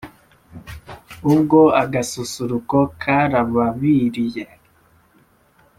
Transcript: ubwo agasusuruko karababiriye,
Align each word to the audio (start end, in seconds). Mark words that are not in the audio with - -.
ubwo 1.31 1.59
agasusuruko 1.83 2.77
karababiriye, 3.01 4.45